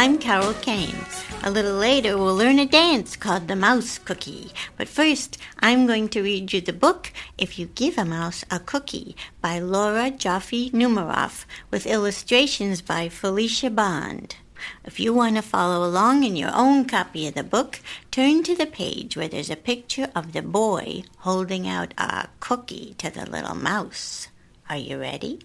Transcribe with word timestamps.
I'm 0.00 0.18
Carol 0.18 0.54
Kane. 0.54 0.94
A 1.42 1.50
little 1.50 1.74
later, 1.74 2.16
we'll 2.16 2.36
learn 2.36 2.60
a 2.60 2.66
dance 2.66 3.16
called 3.16 3.48
the 3.48 3.56
Mouse 3.56 3.98
Cookie. 3.98 4.52
But 4.76 4.86
first, 4.86 5.38
I'm 5.58 5.88
going 5.88 6.08
to 6.10 6.22
read 6.22 6.52
you 6.52 6.60
the 6.60 6.72
book 6.72 7.10
If 7.36 7.58
You 7.58 7.66
Give 7.66 7.98
a 7.98 8.04
Mouse 8.04 8.44
a 8.48 8.60
Cookie 8.60 9.16
by 9.40 9.58
Laura 9.58 10.12
Joffe 10.12 10.70
Numeroff 10.70 11.46
with 11.72 11.84
illustrations 11.84 12.80
by 12.80 13.08
Felicia 13.08 13.70
Bond. 13.70 14.36
If 14.84 14.98
you 14.98 15.12
want 15.14 15.36
to 15.36 15.42
follow 15.42 15.86
along 15.86 16.24
in 16.24 16.36
your 16.36 16.50
own 16.54 16.84
copy 16.84 17.26
of 17.26 17.34
the 17.34 17.42
book, 17.42 17.80
turn 18.10 18.42
to 18.44 18.54
the 18.54 18.66
page 18.66 19.16
where 19.16 19.28
there's 19.28 19.50
a 19.50 19.56
picture 19.56 20.10
of 20.14 20.32
the 20.32 20.42
boy 20.42 21.04
holding 21.18 21.68
out 21.68 21.94
a 21.98 22.28
cookie 22.40 22.94
to 22.98 23.10
the 23.10 23.28
little 23.28 23.54
mouse. 23.54 24.28
Are 24.68 24.76
you 24.76 24.98
ready? 24.98 25.40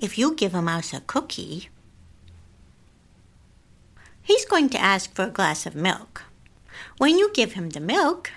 If 0.00 0.16
you 0.16 0.34
give 0.34 0.54
a 0.54 0.62
mouse 0.62 0.94
a 0.94 1.00
cookie, 1.00 1.68
he's 4.22 4.46
going 4.46 4.70
to 4.70 4.80
ask 4.80 5.14
for 5.14 5.24
a 5.24 5.30
glass 5.30 5.66
of 5.66 5.74
milk. 5.74 6.24
When 6.96 7.18
you 7.18 7.30
give 7.34 7.52
him 7.52 7.70
the 7.70 7.80
milk, 7.80 8.30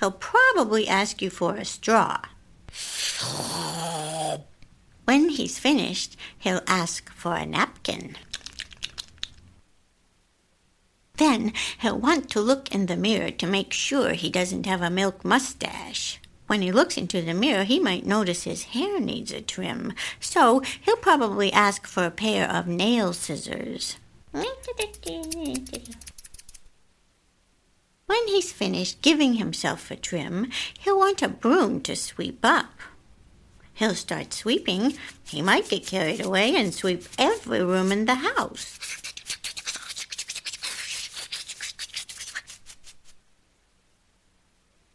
he'll 0.00 0.12
probably 0.12 0.88
ask 0.88 1.22
you 1.22 1.30
for 1.30 1.56
a 1.56 1.64
straw. 1.64 2.20
When 5.04 5.30
he's 5.30 5.58
finished, 5.58 6.16
he'll 6.38 6.62
ask 6.66 7.10
for 7.12 7.34
a 7.34 7.46
napkin. 7.46 8.16
Then 11.16 11.52
he'll 11.80 11.98
want 11.98 12.30
to 12.30 12.40
look 12.40 12.72
in 12.72 12.86
the 12.86 12.96
mirror 12.96 13.30
to 13.30 13.46
make 13.46 13.72
sure 13.72 14.12
he 14.12 14.30
doesn't 14.30 14.66
have 14.66 14.82
a 14.82 14.90
milk 14.90 15.24
mustache. 15.24 16.20
When 16.46 16.62
he 16.62 16.72
looks 16.72 16.96
into 16.96 17.20
the 17.20 17.34
mirror, 17.34 17.64
he 17.64 17.78
might 17.78 18.06
notice 18.06 18.44
his 18.44 18.64
hair 18.64 19.00
needs 19.00 19.32
a 19.32 19.42
trim, 19.42 19.92
so 20.20 20.60
he'll 20.80 20.96
probably 20.96 21.52
ask 21.52 21.86
for 21.86 22.06
a 22.06 22.10
pair 22.10 22.48
of 22.48 22.66
nail 22.66 23.12
scissors. 23.12 23.96
When 28.08 28.26
he's 28.28 28.50
finished 28.50 29.02
giving 29.02 29.34
himself 29.34 29.90
a 29.90 29.96
trim, 29.96 30.50
he'll 30.80 30.96
want 30.96 31.20
a 31.20 31.28
broom 31.28 31.82
to 31.82 31.94
sweep 31.94 32.38
up. 32.42 32.70
He'll 33.74 33.94
start 33.94 34.32
sweeping. 34.32 34.94
He 35.26 35.42
might 35.42 35.68
get 35.68 35.86
carried 35.86 36.24
away 36.24 36.56
and 36.56 36.72
sweep 36.72 37.04
every 37.18 37.62
room 37.62 37.92
in 37.92 38.06
the 38.06 38.14
house. 38.14 38.78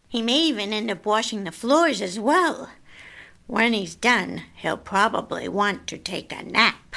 He 0.09 0.23
may 0.23 0.39
even 0.39 0.73
end 0.73 0.89
up 0.89 1.06
washing 1.06 1.44
the 1.44 1.52
floors 1.52 2.02
as 2.02 2.19
well. 2.19 2.72
When 3.45 3.73
he's 3.73 3.94
done, 3.94 4.41
he'll 4.56 4.75
probably 4.75 5.47
want 5.47 5.86
to 5.88 6.00
take 6.00 6.31
a 6.31 6.41
nap. 6.41 6.95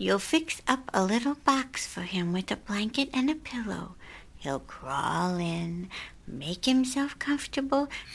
You'll 0.00 0.20
fix 0.20 0.62
up 0.68 0.88
a 0.94 1.04
little 1.04 1.34
box 1.34 1.84
for 1.84 2.02
him 2.02 2.32
with 2.32 2.52
a 2.52 2.56
blanket 2.56 3.10
and 3.12 3.28
a 3.28 3.34
pillow. 3.34 3.96
He'll 4.36 4.60
crawl 4.60 5.38
in, 5.38 5.90
make 6.24 6.66
himself 6.66 7.18
comfortable, 7.18 7.88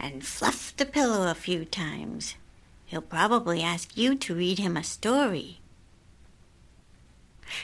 and 0.00 0.26
fluff 0.26 0.76
the 0.76 0.86
pillow 0.86 1.30
a 1.30 1.36
few 1.36 1.64
times. 1.64 2.34
He'll 2.84 3.00
probably 3.00 3.62
ask 3.62 3.96
you 3.96 4.16
to 4.16 4.34
read 4.34 4.58
him 4.58 4.76
a 4.76 4.82
story. 4.82 5.60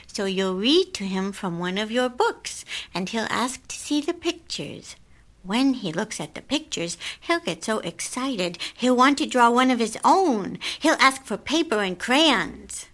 So 0.06 0.25
you'll 0.25 0.54
read 0.54 0.94
to 0.94 1.04
him 1.06 1.32
from 1.32 1.59
one 1.59 1.77
of 1.77 1.91
your 1.91 2.09
books, 2.09 2.65
and 2.94 3.09
he'll 3.09 3.27
ask 3.31 3.66
to 3.66 3.77
see 3.77 4.00
the 4.00 4.15
pictures. 4.15 4.94
When 5.43 5.75
he 5.75 5.93
looks 5.93 6.21
at 6.21 6.34
the 6.34 6.43
pictures, 6.43 6.99
he'll 7.21 7.41
get 7.41 7.65
so 7.65 7.78
excited 7.78 8.59
he'll 8.76 8.97
want 8.97 9.19
to 9.19 9.26
draw 9.26 9.50
one 9.50 9.71
of 9.71 9.78
his 9.78 9.97
own. 10.04 10.59
He'll 10.78 10.94
ask 11.00 11.25
for 11.25 11.37
paper 11.37 11.81
and 11.81 11.99
crayons. 11.99 12.87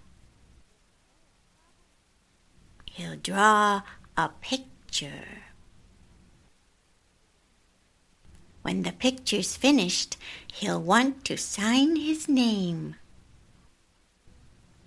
He'll 2.84 3.16
draw 3.16 3.82
a 4.16 4.28
picture. 4.40 5.42
When 8.62 8.82
the 8.82 8.92
picture's 8.92 9.56
finished, 9.56 10.16
he'll 10.52 10.80
want 10.80 11.24
to 11.26 11.36
sign 11.36 11.96
his 11.96 12.28
name 12.28 12.96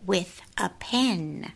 with 0.06 0.42
a 0.58 0.70
pen. 0.70 1.52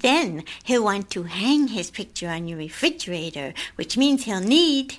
Then 0.00 0.44
he'll 0.64 0.84
want 0.84 1.10
to 1.10 1.24
hang 1.24 1.68
his 1.68 1.90
picture 1.90 2.28
on 2.28 2.48
your 2.48 2.58
refrigerator, 2.58 3.54
which 3.76 3.96
means 3.96 4.24
he'll 4.24 4.40
need 4.40 4.96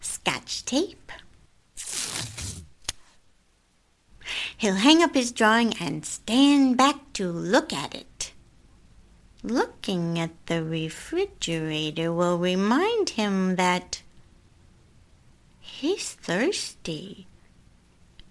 scotch 0.00 0.64
tape. 0.64 1.12
He'll 4.56 4.74
hang 4.74 5.02
up 5.02 5.14
his 5.14 5.32
drawing 5.32 5.74
and 5.80 6.04
stand 6.04 6.76
back 6.76 7.12
to 7.14 7.30
look 7.30 7.72
at 7.72 7.94
it. 7.94 8.32
Looking 9.42 10.18
at 10.18 10.32
the 10.46 10.64
refrigerator 10.64 12.12
will 12.12 12.38
remind 12.38 13.10
him 13.10 13.54
that 13.56 14.02
he's 15.60 16.12
thirsty. 16.12 17.28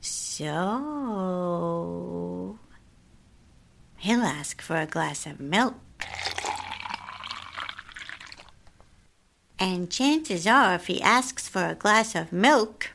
So 0.02 0.58
he'll 4.07 4.22
ask 4.22 4.62
for 4.62 4.78
a 4.78 4.85
glass 4.85 5.25
of 5.25 5.38
milk. 5.38 5.75
And 9.59 9.91
chances 9.91 10.47
are, 10.47 10.75
if 10.75 10.88
he 10.88 11.01
asks 11.01 11.50
for 11.50 11.66
a 11.66 11.75
glass 11.75 12.16
of 12.16 12.31
milk, 12.31 12.91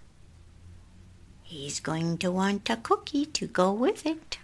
he's 1.42 1.80
going 1.80 2.16
to 2.18 2.32
want 2.32 2.70
a 2.70 2.76
cookie 2.76 3.26
to 3.26 3.46
go 3.46 3.70
with 3.72 4.06
it. 4.06 4.38